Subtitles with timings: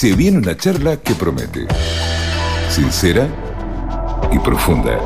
[0.00, 1.66] Se viene una charla que promete.
[2.70, 3.28] Sincera
[4.32, 4.98] y profunda.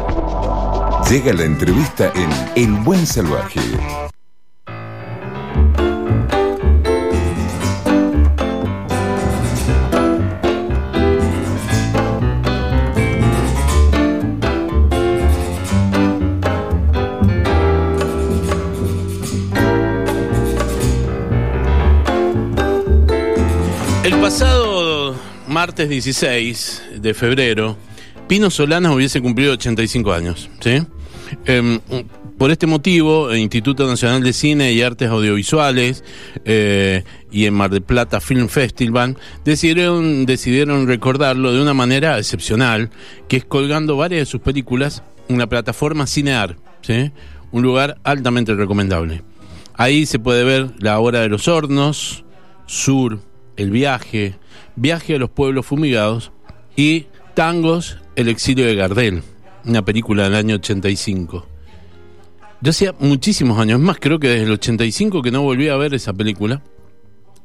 [1.11, 3.59] Llega la entrevista en El Buen Salvaje.
[25.85, 27.77] Martes 16 de febrero,
[28.27, 30.49] Pino Solanas hubiese cumplido 85 años.
[30.61, 30.83] ¿sí?
[31.45, 31.79] Em,
[32.39, 36.03] por este motivo, el Instituto Nacional de Cine y Artes Audiovisuales
[36.45, 42.91] eh, y en Mar del Plata Film Festival decidieron, decidieron recordarlo de una manera excepcional,
[43.29, 47.13] que es colgando varias de sus películas en la plataforma Cinear, ¿sí?
[47.53, 49.23] un lugar altamente recomendable.
[49.75, 52.25] Ahí se puede ver La Hora de los Hornos,
[52.67, 53.21] Sur,
[53.57, 54.37] El Viaje,
[54.77, 56.33] Viaje a los Pueblos Fumigados
[56.77, 59.23] y Tangos, El Exilio de Gardel,
[59.65, 61.47] una película del año 85.
[62.61, 65.95] Yo hacía muchísimos años, más creo que desde el 85 que no volví a ver
[65.95, 66.63] esa película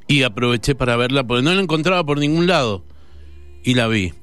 [0.08, 2.84] y aproveché para verla porque no la encontraba por ningún lado
[3.64, 4.14] y la vi.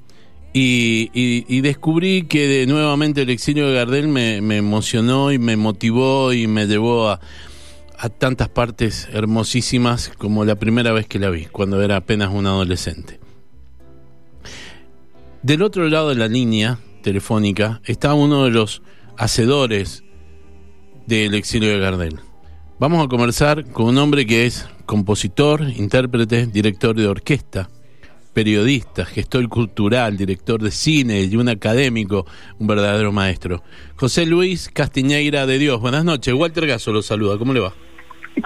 [0.59, 6.33] Y, descubrí que de- nuevamente el exilio de Gardel me, me emocionó y me motivó
[6.33, 7.21] y me llevó a,
[7.99, 12.47] a tantas partes hermosísimas como la primera vez que la vi, cuando era apenas un
[12.47, 13.21] adolescente.
[15.43, 18.83] Del otro lado de la línea telefónica está uno de los
[19.17, 20.03] hacedores
[21.07, 22.21] del exilio de Gardel.
[22.79, 27.71] Vamos a conversar con un hombre que es compositor, intérprete, director de orquesta,
[28.35, 32.27] periodista, gestor cultural, director de cine y un académico,
[32.59, 33.63] un verdadero maestro.
[33.95, 35.81] José Luis Castiñeira de Dios.
[35.81, 36.35] Buenas noches.
[36.35, 37.39] Walter Gaso lo saluda.
[37.39, 37.73] ¿Cómo le va?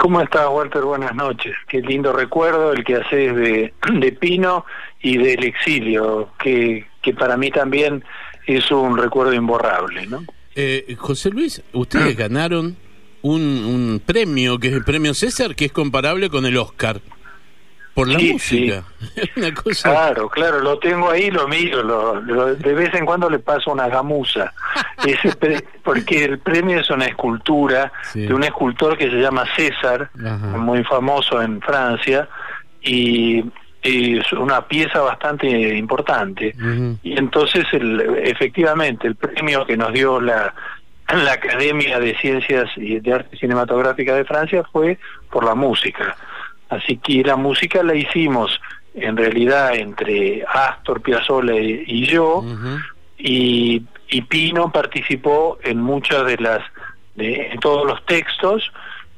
[0.01, 0.83] ¿Cómo estás, Walter?
[0.83, 1.55] Buenas noches.
[1.69, 4.65] Qué lindo recuerdo el que haces de, de Pino
[5.03, 8.03] y del exilio, que, que para mí también
[8.47, 10.25] es un recuerdo imborrable, ¿no?
[10.55, 12.77] Eh, José Luis, ustedes ganaron
[13.21, 17.03] un, un premio, que es el premio César, que es comparable con el Oscar.
[18.01, 18.83] Por la Sí, música.
[19.17, 19.91] Es una cosa.
[19.91, 23.73] Claro, claro, lo tengo ahí, lo miro, lo, lo- de vez en cuando le paso
[23.73, 24.53] una gamuza,
[25.07, 28.27] Ese pre- porque el premio es una escultura Sí.
[28.27, 30.37] de un escultor que se llama César, Ajá.
[30.59, 32.29] muy famoso en Francia,
[32.83, 33.45] y,
[33.83, 35.47] es una pieza bastante
[35.77, 36.55] importante.
[37.03, 40.55] Y entonces, el, efectivamente, el premio que nos dio la,
[41.09, 44.99] la Academia de Ciencias y de Arte Cinematográfica de Francia fue
[45.31, 46.15] por la música.
[46.71, 48.61] Así que la música la hicimos
[48.95, 52.45] en realidad entre Astor Piazzolla y, y yo,
[53.19, 56.61] y, y Pino participó en muchas de las,
[57.17, 58.73] de, en todos los textos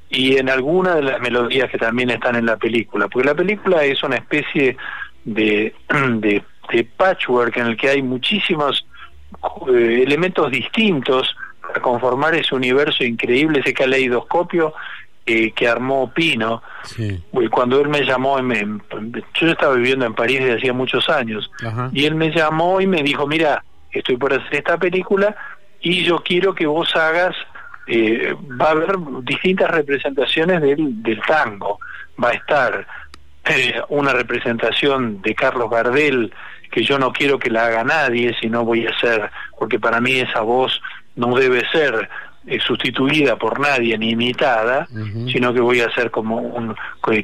[0.09, 3.85] y en algunas de las melodías que también están en la película, porque la película
[3.85, 4.77] es una especie
[5.25, 6.43] de, de,
[6.73, 8.87] de patchwork en el que hay muchísimos
[9.69, 14.75] eh, elementos distintos para conformar ese universo increíble, ese caleidoscopio
[15.27, 16.63] eh, que armó Pino.
[16.85, 17.23] Sí.
[17.33, 18.83] Y Cuando él me llamó, en- en-
[19.35, 21.91] yo estaba viviendo en París desde hacía muchos años, Ajá.
[21.93, 23.63] y él me llamó y me dijo, mira,
[23.93, 25.35] estoy por hacer esta película
[25.81, 27.37] y yo quiero que vos hagas,
[27.87, 31.79] eh, va a haber distintas representaciones del, del tango.
[32.23, 32.87] Va a estar
[33.47, 36.33] eh, una representación de Carlos Gardel,
[36.71, 40.13] que yo no quiero que la haga nadie, sino voy a hacer, porque para mí
[40.21, 40.81] esa voz
[41.17, 42.09] no debe ser
[42.47, 44.87] eh, sustituida por nadie ni imitada,
[45.33, 46.75] sino que voy a hacer como un,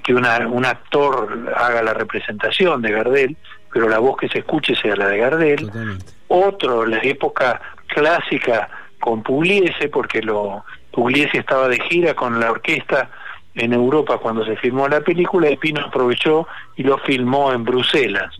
[0.02, 3.36] que una, un actor haga la representación de Gardel,
[3.72, 5.66] pero la voz que se escuche sea la de Gardel.
[5.66, 6.06] Totalmente.
[6.28, 8.68] Otro, la época clásica
[9.00, 13.10] con Pugliese, porque lo Pugliese estaba de gira con la orquesta
[13.54, 16.46] en Europa cuando se filmó la película, y Pino aprovechó
[16.76, 18.34] y lo filmó en Bruselas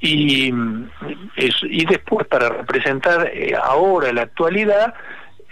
[0.00, 0.88] y, mm,
[1.62, 4.94] y después para representar eh, ahora la actualidad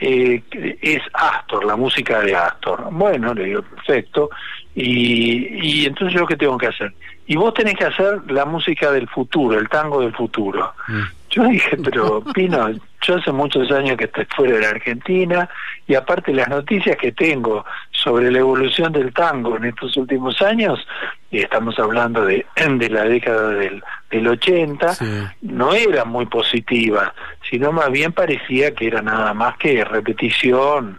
[0.05, 2.89] eh, es Astor, la música de Astor.
[2.91, 4.31] Bueno, le digo, perfecto.
[4.75, 6.93] Y, y entonces yo qué tengo que hacer?
[7.27, 10.73] Y vos tenés que hacer la música del futuro, el tango del futuro.
[10.89, 11.03] Mm.
[11.31, 12.71] Yo dije, pero Pino,
[13.01, 15.49] yo hace muchos años que estoy fuera de la Argentina
[15.87, 20.87] y aparte las noticias que tengo sobre la evolución del tango en estos últimos años,
[21.33, 25.23] y estamos hablando de, de la década del, del 80, Sí.
[25.43, 27.15] no era muy positiva,
[27.51, 30.99] sino más bien parecía que era nada más que repetición,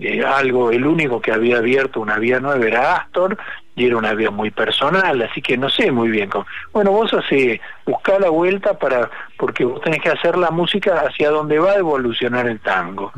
[0.00, 3.36] eh, algo, el único que había abierto una vía nueva era Astor
[3.76, 6.46] y era una vía muy personal, así que no sé muy bien cómo.
[6.72, 11.30] Bueno, vos hace, buscá la vuelta para, porque vos tenés que hacer la música hacia
[11.30, 13.12] donde va a evolucionar el tango.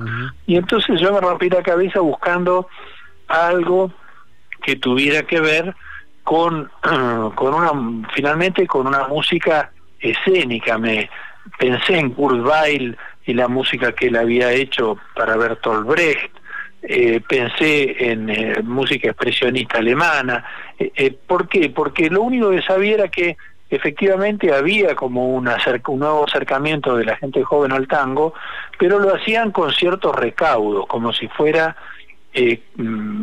[0.47, 2.69] Y entonces yo me rompí la cabeza buscando
[3.29, 3.93] algo
[4.63, 5.75] que tuviera que ver
[6.25, 6.71] con,
[7.35, 10.79] con una, finalmente con una música escénica.
[10.79, 11.09] Me
[11.59, 16.33] pensé en Kurt Weill y la música que él había hecho para Bertolt Brecht.
[16.87, 20.45] Eh, pensé en eh, música expresionista alemana.
[20.79, 21.71] Eh, ¿Por qué?
[21.71, 23.39] Porque lo único que sabía era que
[23.71, 28.35] efectivamente había como un, nuevo acercamiento de la gente joven al tango,
[28.79, 31.75] pero lo hacían con ciertos recaudos, como si fuera
[32.77, 33.23] mm,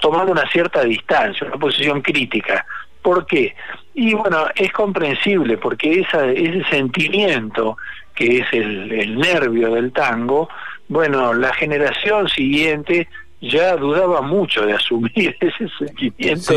[0.00, 2.66] tomando una cierta distancia, una posición crítica.
[3.02, 3.54] ¿Por qué?
[3.94, 7.76] Y bueno, es comprensible porque esa, ese sentimiento
[8.14, 10.48] que es el, el nervio del tango,
[10.88, 13.08] bueno, la generación siguiente
[13.40, 16.54] ya dudaba mucho de asumir ese sentimiento,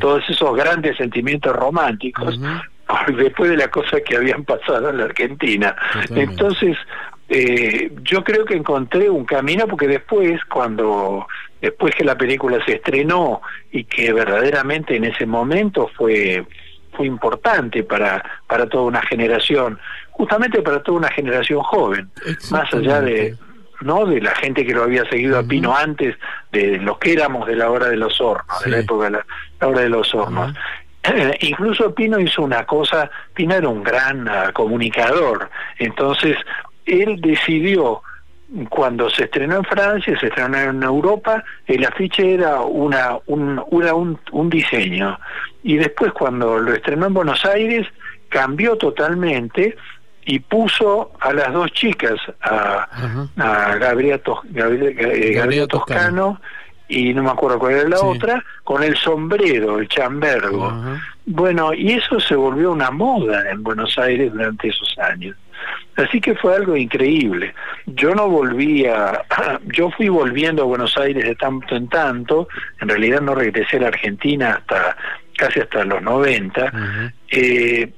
[0.00, 2.38] todos esos grandes sentimientos románticos,
[3.16, 5.76] después de la cosa que habían pasado en la Argentina.
[6.10, 6.76] Entonces,
[7.28, 11.26] eh, yo creo que encontré un camino porque después, cuando
[11.64, 13.40] después que la película se estrenó
[13.72, 16.44] y que verdaderamente en ese momento fue
[16.92, 19.78] fue importante para para toda una generación,
[20.10, 22.10] justamente para toda una generación joven,
[22.50, 23.36] más allá de
[23.80, 26.16] no de la gente que lo había seguido a Pino antes
[26.52, 29.26] de los que éramos de la hora de los hornos, de la época de la,
[29.66, 30.54] hora de los hornos.
[31.40, 36.36] incluso Pino hizo una cosa, Pino era un gran ah, comunicador, entonces
[36.84, 38.02] él decidió
[38.68, 44.18] cuando se estrenó en Francia, se estrenó en Europa, el afiche era una un, un,
[44.32, 45.18] un diseño.
[45.62, 47.86] Y después cuando lo estrenó en Buenos Aires,
[48.28, 49.76] cambió totalmente
[50.26, 52.88] y puso a las dos chicas, a,
[53.36, 54.20] a Gabriela,
[54.54, 56.40] eh, Toscano,
[56.88, 60.72] y no me acuerdo cuál era la otra, con el sombrero, el chambergo.
[61.26, 65.36] Bueno, y eso se volvió una moda en Buenos Aires durante esos años.
[65.96, 67.54] Así que fue algo increíble.
[67.86, 69.24] Yo no volvía,
[69.66, 72.48] yo fui volviendo a Buenos Aires de tanto en tanto,
[72.80, 74.96] en realidad no regresé a la Argentina hasta
[75.36, 77.92] casi hasta los 90, eh,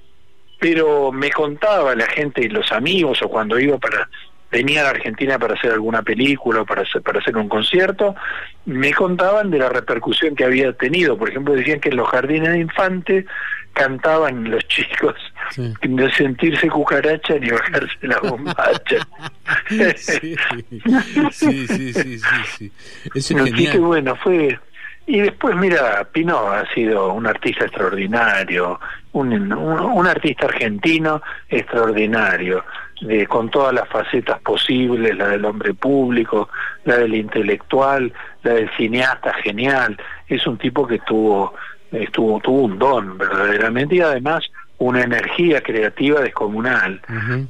[0.59, 4.09] pero me contaba la gente y los amigos o cuando iba para
[4.51, 8.15] venía a la Argentina para hacer alguna película o para hacer, para hacer un concierto,
[8.65, 11.19] me contaban de la repercusión que había tenido.
[11.19, 13.27] Por ejemplo, decían que en los jardines de infantes
[13.73, 15.15] cantaban los chicos
[15.89, 19.07] no sentirse cucaracha ni bajarse la bombacha.
[19.97, 22.73] sí, sí, sí, sí, sí,
[23.15, 24.59] Eso es Así que bueno, fue...
[25.09, 28.81] Y después, mira, Pino ha sido un artista extraordinario,
[29.13, 32.65] un, un, un artista argentino extraordinario,
[33.03, 36.49] de, con todas las facetas posibles, la del hombre público,
[36.85, 39.97] la del intelectual, la del cineasta genial.
[40.27, 41.55] Es un tipo que tuvo
[41.93, 44.45] estuvo tuvo un don verdaderamente y además
[44.79, 47.01] una energía creativa descomunal.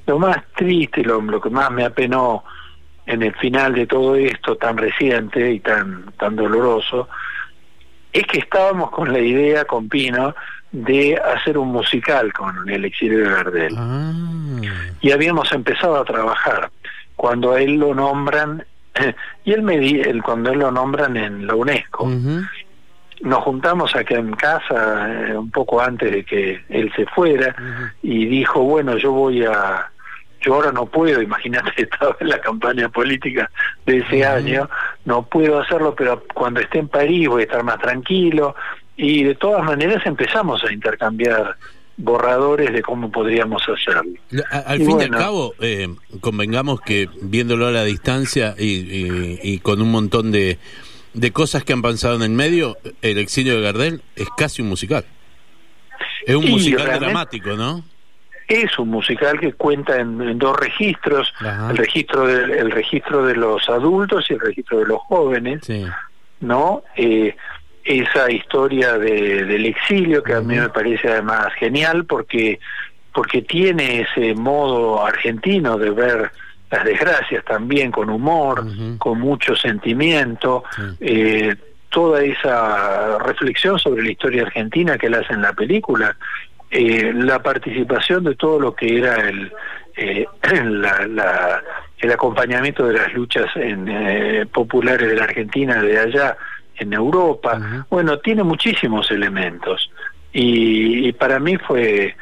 [0.07, 2.45] Lo más triste, lo, lo que más me apenó
[3.07, 7.09] en el final de todo esto tan reciente y tan tan doloroso
[8.13, 10.35] es que estábamos con la idea con Pino
[10.73, 13.75] de hacer un musical con el exilio de Gardel.
[13.77, 14.13] Ah.
[15.01, 16.71] Y habíamos empezado a trabajar.
[17.15, 18.65] Cuando a él lo nombran,
[19.45, 22.11] y él me di, cuando él lo nombran en la UNESCO,
[23.23, 27.55] nos juntamos acá en casa eh, un poco antes de que él se fuera
[28.03, 29.91] y dijo, bueno, yo voy a,
[30.41, 33.51] yo ahora no puedo, imagínate, estaba en la campaña política
[33.85, 34.69] de ese año,
[35.05, 38.55] no puedo hacerlo, pero cuando esté en París voy a estar más tranquilo
[38.97, 41.57] y de todas maneras empezamos a intercambiar
[41.99, 44.13] borradores de cómo podríamos hacerlo.
[44.51, 45.89] Al fin y al cabo, eh,
[46.21, 50.59] convengamos que viéndolo a la distancia y, y con un montón de
[51.17, 54.69] de cosas que han pasado en el medio, el exilio de Gardel es casi un
[54.69, 55.05] musical.
[56.27, 57.83] Es un musical dramático, ¿no?
[58.47, 61.33] Es un musical que cuenta en, dos registros,
[61.71, 65.63] el registro de, el registro de los adultos y el registro de los jóvenes,
[66.41, 66.83] ¿no?
[66.97, 67.35] Eh,
[67.83, 72.61] esa historia de, del exilio que a mí me parece además genial porque
[73.15, 76.31] porque tiene ese modo argentino de ver
[76.71, 78.65] las desgracias también con humor,
[78.99, 80.65] con mucho sentimiento,
[81.01, 81.55] eh,
[81.89, 86.17] toda esa reflexión sobre la historia argentina que él hace en la película,
[86.71, 89.53] eh, la participación de todo lo que era el,
[89.97, 90.27] eh,
[91.99, 96.37] el acompañamiento de las luchas en, populares de la Argentina de allá
[96.79, 99.91] en Europa, bueno, tiene muchísimos elementos.
[100.33, 102.15] Y para mí fue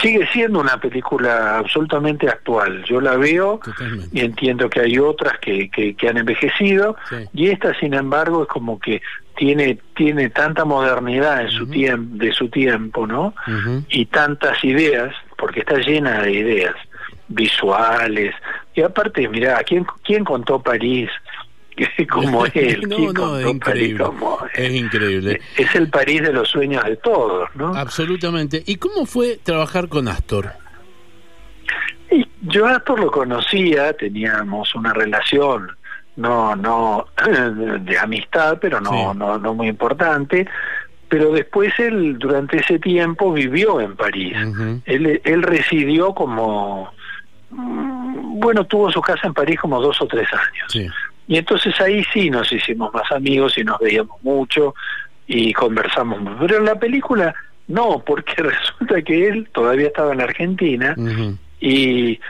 [0.00, 2.84] sigue siendo una película absolutamente actual.
[2.84, 3.60] Yo la veo
[4.12, 6.96] y entiendo que hay otras que, que, han envejecido
[7.32, 9.02] y esta, sin embargo, es como que
[9.36, 13.34] tiene tiene tanta modernidad en su tiempo de su tiempo, ¿no?
[13.88, 16.74] Y tantas ideas, porque está llena de ideas
[17.28, 18.34] visuales.
[18.74, 21.10] Y aparte, mira, ¿quién quién contó París?
[22.10, 22.82] como él.
[22.88, 24.04] no, no, es increíble.
[24.54, 25.40] es increíble.
[25.56, 27.74] Es el París de los sueños de todos, ¿no?
[27.74, 28.62] Absolutamente.
[28.66, 30.52] ¿Y cómo fue trabajar con Astor?
[32.10, 35.70] Y yo a Astor lo conocía, teníamos una relación
[36.16, 37.06] no no
[37.80, 40.46] de amistad, pero no no no muy importante.
[41.08, 44.36] Pero después él durante ese tiempo vivió en París.
[44.86, 46.92] él, él residió como
[47.50, 50.92] mm, bueno, tuvo su casa en París como dos o tres años.
[51.26, 54.74] Y entonces ahí sí nos hicimos más amigos y nos veíamos mucho
[55.26, 56.20] y conversamos.
[56.40, 57.34] Pero en la película
[57.68, 60.94] no, porque resulta que él todavía estaba en Argentina
[61.60, 62.20] y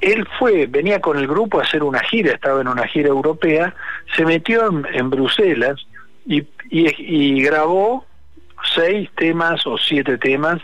[0.00, 3.74] él fue, venía con el grupo a hacer una gira, estaba en una gira europea,
[4.16, 5.86] se metió en, Bruselas
[6.26, 8.06] y, y, grabó
[8.74, 10.60] seis temas o siete temas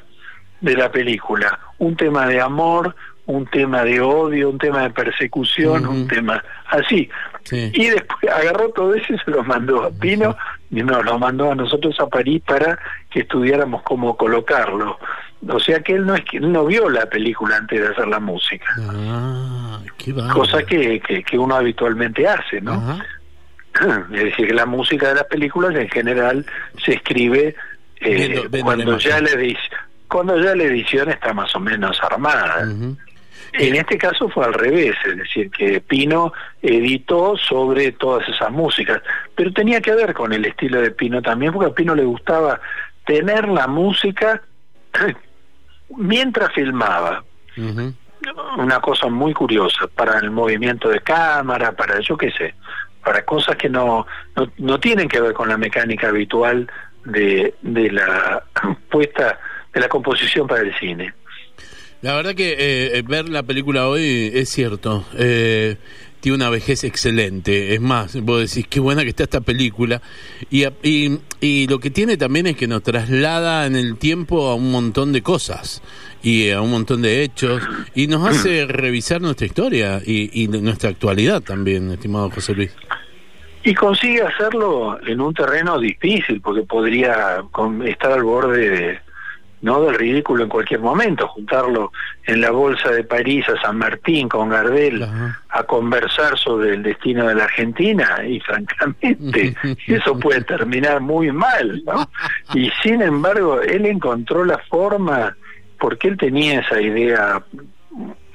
[0.61, 1.59] de la película.
[1.79, 2.95] Un tema de amor,
[3.31, 7.09] un tema de odio, un tema de persecución, un tema así.
[7.51, 10.37] Y después agarró todo eso y se lo mandó a Pino
[10.71, 12.79] y nos lo mandó a nosotros a París para
[13.11, 14.99] que estudiáramos cómo colocarlo.
[15.49, 18.09] O sea que él no es que él no vio la película antes de hacer
[18.09, 18.67] la música.
[18.79, 19.81] Ah,
[20.33, 22.99] Cosa que, que, uno habitualmente hace, ¿no?
[24.13, 26.45] Es decir, que la música de las películas en general
[26.85, 27.55] se escribe
[28.01, 29.31] eh, cuando ya la
[30.11, 32.67] cuando ya la edición está más o menos armada.
[33.53, 39.03] En este caso fue al revés, es decir, que Pino editó sobre todas esas músicas,
[39.35, 42.61] pero tenía que ver con el estilo de Pino también, porque a Pino le gustaba
[43.05, 44.43] tener la música
[45.97, 47.25] mientras filmaba.
[48.57, 52.55] Una cosa muy curiosa para el movimiento de cámara, para yo qué sé,
[53.03, 56.71] para cosas que no, no, no tienen que ver con la mecánica habitual
[57.05, 58.45] de, de la
[58.91, 59.41] puesta,
[59.73, 61.15] de la composición para el cine.
[62.03, 65.05] La verdad que eh, eh, ver la película hoy es cierto.
[65.19, 65.77] Eh,
[66.21, 67.75] tiene una vejez excelente.
[67.75, 70.01] Es más, vos decís, qué buena que está esta película.
[70.51, 74.55] Y, y, y, lo que tiene también es que nos traslada en el tiempo a
[74.55, 75.83] un montón de cosas
[76.23, 77.63] y a un montón de hechos
[77.95, 82.75] y nos hace revisar nuestra historia y, y nuestra actualidad también, estimado José Luis.
[83.63, 87.43] Y consigue hacerlo en un terreno difícil, porque podría
[87.85, 89.10] estar al borde de
[89.63, 91.93] no del ridículo en cualquier momento, juntarlo
[92.25, 95.07] en la bolsa de París a San Martín con Gardel
[95.51, 99.55] a conversar sobre el destino de la Argentina y francamente
[99.87, 102.09] eso puede terminar muy mal, ¿no?
[102.55, 105.37] Y sin embargo él encontró la forma
[105.79, 107.43] porque él tenía esa idea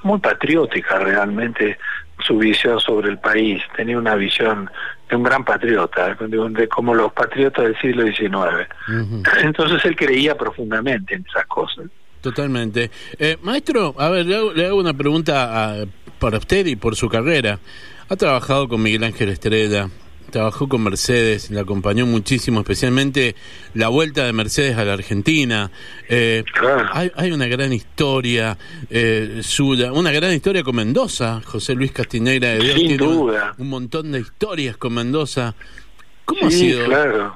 [0.02, 1.78] muy patriótica realmente
[2.26, 4.70] su visión sobre el país, tenía una visión
[5.08, 8.68] de un gran patriota, de, como los patriotas del siglo XIX.
[9.42, 11.86] Entonces él creía profundamente en esas cosas.
[12.20, 12.90] Totalmente.
[13.18, 15.76] Eh, maestro, a ver, le hago, una pregunta
[16.18, 17.58] para usted y por su carrera.
[18.08, 19.88] Ha trabajado con Miguel Ángel Estrella,
[20.30, 23.34] trabajó con Mercedes, le acompañó muchísimo, especialmente
[23.74, 25.70] la vuelta de Mercedes a la Argentina.
[26.08, 26.44] Eh,
[26.92, 28.56] hay, una gran historia
[28.90, 31.40] eh, suya, una gran historia con Mendoza.
[31.44, 33.54] José Luis Castineira de Dios tiene duda.
[33.58, 35.54] un montón de historias con Mendoza.
[36.26, 36.86] ¿Cómo ha sido?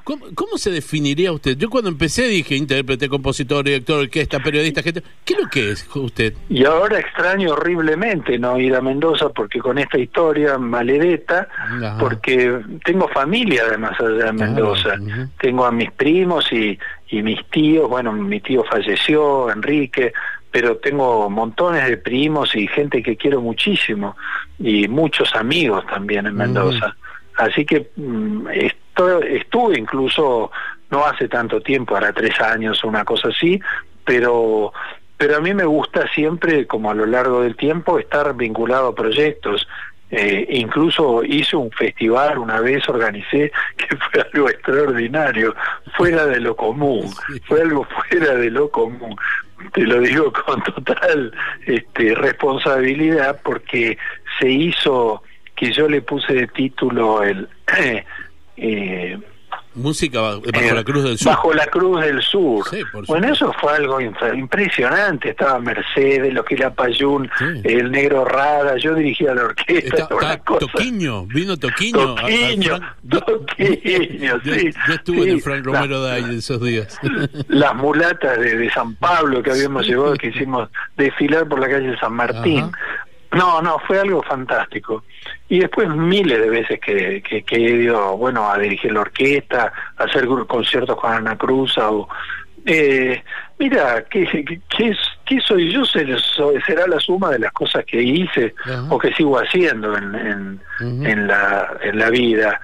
[0.04, 1.56] ¿Cómo, se definiría usted?
[1.56, 5.02] Yo cuando empecé dije intérprete, compositor, director, orquesta, periodista, gente.
[5.25, 6.35] ¿Qué es lo que es usted?
[6.49, 11.47] Y ahora extraño horriblemente no ir a Mendoza porque con esta historia maledeta,
[12.00, 14.97] porque tengo familia además allá en Mendoza.
[15.40, 16.76] Tengo a mis primos y,
[17.11, 17.88] y mis tíos.
[17.88, 20.12] Bueno, mi tío falleció, Enrique,
[20.50, 24.16] pero tengo montones de primos y gente que quiero muchísimo
[24.59, 26.97] y muchos amigos también en Mendoza.
[27.40, 30.50] Así que mm, estuve incluso
[30.90, 33.59] no hace tanto tiempo, ahora tres años o una cosa así,
[34.04, 34.73] pero
[35.16, 38.94] pero a mí me gusta siempre, como a lo largo del tiempo, estar vinculado a
[38.94, 39.68] proyectos.
[40.11, 45.54] Eh, incluso hice un festival una vez, organicé, que fue algo extraordinario,
[45.97, 47.06] fuera de lo común,
[47.47, 49.14] fue algo fuera de lo común.
[49.75, 51.32] Te lo digo con total
[51.66, 53.99] este, responsabilidad porque
[54.38, 55.23] se hizo
[55.60, 57.46] que yo le puse de título el
[58.56, 59.18] eh,
[59.74, 61.28] música bajo la cruz del sur.
[61.28, 62.64] bajo la cruz del sur.
[63.06, 65.30] Bueno eso fue algo impresionante.
[65.30, 67.30] Estaba Mercedes lo que era Payún
[67.62, 75.22] el negro Rada yo dirigía la orquesta Toquiño vino Toquiño Toquiño, Toquiño sí, yo, estuve
[75.24, 76.98] en el Frank Romero de ahí esos días.
[77.48, 82.14] las mulatas de, San Pablo que habíamos llevado que hicimos desfilar por la calle San
[82.14, 82.72] Martín
[83.32, 85.04] no, no, fue algo fantástico.
[85.49, 90.04] Y después miles de veces que, que, he ido, bueno, a dirigir la orquesta, a
[90.04, 92.08] hacer conciertos con Ana Cruz o,
[92.66, 93.22] Eh,
[93.58, 94.26] mira, ¿qué,
[94.68, 95.82] qué, qué soy yo?
[95.87, 98.54] Será la suma de las cosas que hice
[98.90, 102.60] o que sigo haciendo en, en, la, en la vida.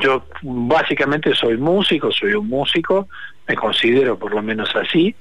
[0.00, 3.08] Yo básicamente soy músico, soy un músico,
[3.48, 5.14] me considero por lo menos así,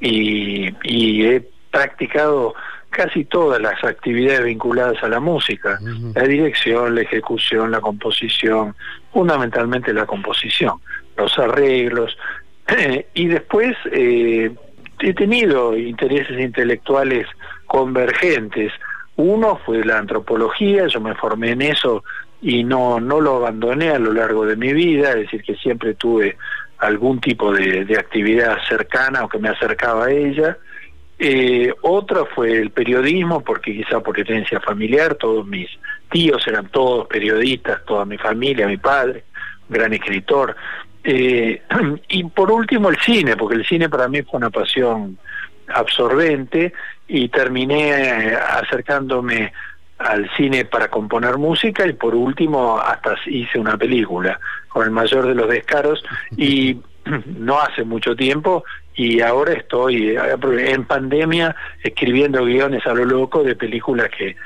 [0.00, 2.54] y, y he practicado
[2.96, 5.78] casi todas las actividades vinculadas a la música,
[6.14, 8.74] la dirección, la ejecución, la composición,
[9.12, 10.80] fundamentalmente la composición,
[11.14, 12.16] los arreglos,
[13.14, 14.50] y después eh,
[15.00, 17.26] he tenido intereses intelectuales
[17.66, 18.72] convergentes.
[19.16, 22.02] Uno fue la antropología, yo me formé en eso
[22.40, 25.92] y no, no lo abandoné a lo largo de mi vida, es decir, que siempre
[25.94, 26.38] tuve
[26.78, 30.56] algún tipo de, de actividad cercana o que me acercaba a ella.
[31.18, 35.68] Eh, otra fue el periodismo, porque quizá por herencia familiar, todos mis
[36.10, 39.24] tíos eran todos periodistas, toda mi familia, mi padre,
[39.68, 40.56] gran escritor.
[41.02, 41.62] Eh,
[42.08, 45.18] y por último el cine, porque el cine para mí fue una pasión
[45.68, 46.72] absorbente
[47.08, 49.52] y terminé eh, acercándome
[49.98, 55.26] al cine para componer música y por último hasta hice una película con el mayor
[55.26, 56.04] de los descaros
[56.36, 56.78] y
[57.26, 58.64] no hace mucho tiempo
[58.96, 64.36] y ahora estoy eh, en pandemia escribiendo guiones a lo loco de películas que,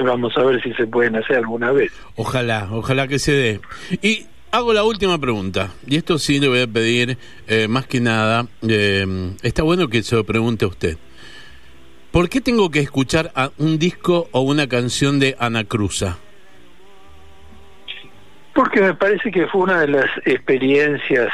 [0.02, 1.92] vamos a ver si se pueden hacer alguna vez.
[2.16, 3.60] Ojalá, ojalá que se dé.
[4.02, 8.00] Y hago la última pregunta, y esto sí le voy a pedir eh, más que
[8.00, 9.06] nada, eh,
[9.42, 10.98] está bueno que se lo pregunte a usted.
[12.10, 16.18] ¿Por qué tengo que escuchar a un disco o una canción de Ana Cruza?
[18.52, 21.28] Porque me parece que fue una de las experiencias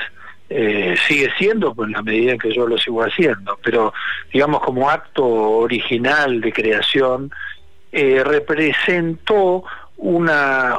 [0.49, 3.93] eh, sigue siendo pues, en la medida en que yo lo sigo haciendo, pero
[4.33, 7.31] digamos como acto original de creación,
[7.91, 9.65] eh, representó
[9.99, 10.79] una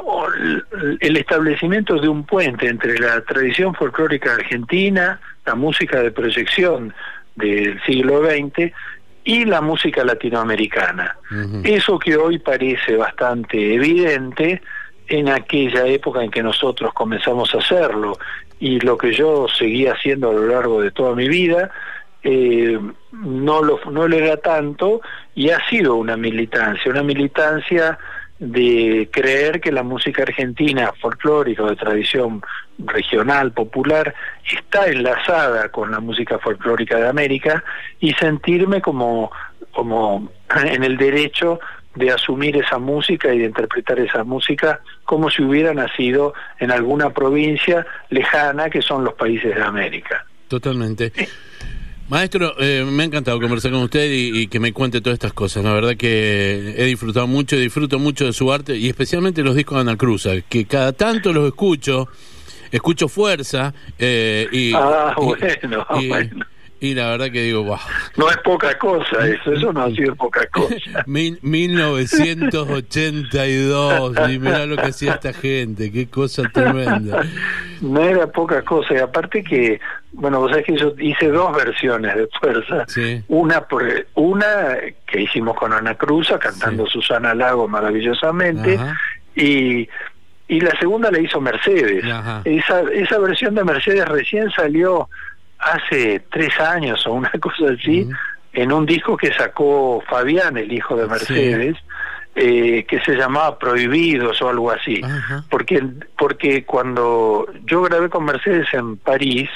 [1.00, 6.94] el establecimiento de un puente entre la tradición folclórica argentina, la música de proyección
[7.36, 8.72] del siglo XX
[9.24, 11.18] y la música latinoamericana.
[11.64, 14.62] Eso que hoy parece bastante evidente,
[15.08, 18.18] en aquella época en que nosotros comenzamos a hacerlo
[18.60, 21.70] y lo que yo seguí haciendo a lo largo de toda mi vida,
[22.24, 22.80] eh,
[23.12, 25.02] no, lo, no lo era tanto
[25.36, 27.98] y ha sido una militancia, una militancia
[28.40, 32.42] de creer que la música argentina folclórica de tradición
[32.78, 34.14] regional, popular,
[34.52, 37.64] está enlazada con la música folclórica de América
[38.00, 39.32] y sentirme como,
[39.72, 41.60] como en el derecho
[41.98, 47.10] de asumir esa música y de interpretar esa música como si hubiera nacido en alguna
[47.10, 50.26] provincia lejana que son los países de América.
[50.48, 51.12] Totalmente.
[52.10, 55.64] Maestro, eh, me ha encantado conversar con usted y, que me cuente todas estas cosas.
[55.64, 59.76] La verdad que he disfrutado mucho, disfruto mucho de su arte y especialmente los discos
[59.76, 62.08] de Ana Cruz, que cada tanto los escucho,
[62.72, 66.46] escucho fuerza eh, y, ah, bueno, bueno.
[66.80, 67.80] Y la verdad que digo, wow.
[68.18, 71.04] No es poca cosa eso, eso no ha sido poca cosa.
[71.08, 77.24] Mil, 1982, y mirá lo que hacía esta gente, qué cosa tremenda.
[77.82, 79.80] No era poca cosa, y aparte que,
[80.12, 82.86] bueno, vos sabés que yo hice dos versiones de Fuerza.
[83.28, 88.80] Una, por, una que hicimos con Ana Cruz, cantando Susana Lago maravillosamente,
[89.36, 89.90] y
[90.48, 92.04] y la segunda la hizo Mercedes.
[92.46, 95.10] Esa, esa versión de Mercedes recién salió
[95.60, 98.08] hace tres años o una cosa así,
[98.54, 101.78] en un disco que sacó Fabián, el hijo de Mercedes,
[102.36, 105.02] eh, que se llamaba Prohibidos o algo así.
[105.50, 105.84] Porque,
[106.18, 109.50] porque cuando yo grabé con Mercedes en París,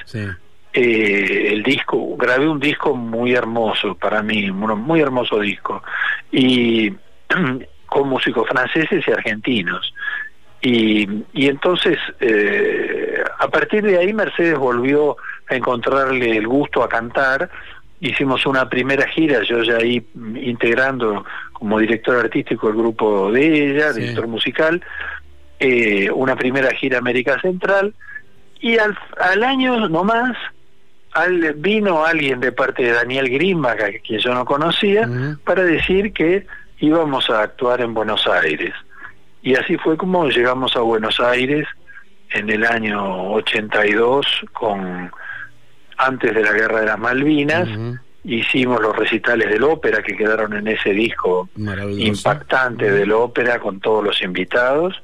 [0.73, 5.83] eh, el disco, grabé un disco muy hermoso para mí, un muy hermoso disco,
[6.31, 6.91] y
[7.85, 9.93] con músicos franceses y argentinos.
[10.61, 15.17] Y, y entonces, eh, a partir de ahí, Mercedes volvió
[15.55, 17.49] encontrarle el gusto a cantar.
[17.99, 20.03] Hicimos una primera gira, yo ya ahí
[20.35, 24.81] integrando como director artístico el grupo de ella, director musical,
[25.59, 27.93] eh, una primera gira América Central.
[28.59, 30.35] Y al, al año nomás
[31.13, 35.07] al, vino alguien de parte de Daniel Grimba, que, que yo no conocía,
[35.43, 36.45] para decir que
[36.79, 38.73] íbamos a actuar en Buenos Aires.
[39.43, 41.67] Y así fue como llegamos a Buenos Aires
[42.31, 45.11] en el año 82 con
[46.01, 47.69] antes de la Guerra de las Malvinas.
[48.23, 51.49] Hicimos los recitales del ópera que quedaron en ese disco
[51.97, 55.01] impactante del ópera con todos los invitados.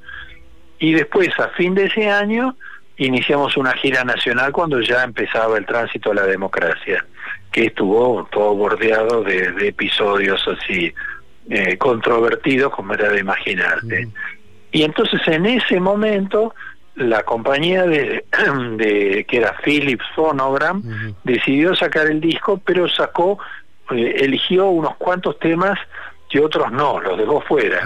[0.80, 2.56] Y después, a fin de ese año,
[2.98, 7.06] iniciamos una gira nacional cuando ya empezaba el tránsito a la democracia,
[7.52, 10.94] que estuvo todo bordeado de, de episodios así
[11.50, 14.10] eh, controvertido como era de imaginarte.
[14.72, 16.54] Y entonces en ese momento
[16.98, 18.26] la compañía de,
[18.78, 20.84] de que era Philips Phonogram
[21.24, 23.40] decidió sacar el disco, pero sacó,
[23.92, 25.80] eh, eligió unos cuantos temas
[26.30, 27.84] que otros no, los dejó fuera.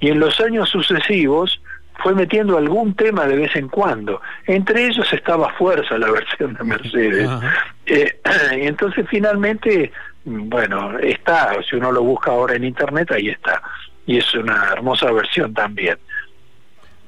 [0.00, 1.60] Y en los años sucesivos
[2.02, 4.20] fue metiendo algún tema de vez en cuando.
[4.46, 7.30] Entre ellos estaba Fuerza, la versión de Mercedes.
[7.86, 8.20] Eh,
[8.60, 9.92] y entonces finalmente,
[10.24, 13.62] bueno, está, si uno lo busca ahora en internet, ahí está.
[14.06, 15.98] Y es una hermosa versión también.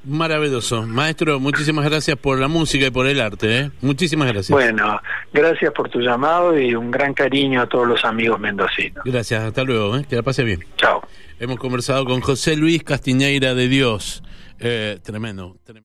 [0.05, 0.85] Maravilloso.
[0.85, 3.59] Maestro, muchísimas gracias por la música y por el arte.
[3.59, 3.71] ¿eh?
[3.81, 4.49] Muchísimas gracias.
[4.49, 4.99] Bueno,
[5.31, 9.03] gracias por tu llamado y un gran cariño a todos los amigos mendocinos.
[9.05, 9.97] Gracias, hasta luego.
[9.97, 10.05] ¿eh?
[10.09, 10.65] Que la pase bien.
[10.77, 11.01] Chao.
[11.39, 14.23] Hemos conversado con José Luis Castiñeira de Dios.
[14.59, 15.57] Eh, tremendo.
[15.63, 15.81] tremendo.